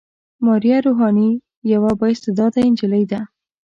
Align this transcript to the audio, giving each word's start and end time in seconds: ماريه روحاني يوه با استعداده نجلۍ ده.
ماريه 0.45 0.77
روحاني 0.85 1.29
يوه 1.71 1.89
با 1.99 2.07
استعداده 2.13 2.61
نجلۍ 2.73 3.03
ده. 3.11 3.21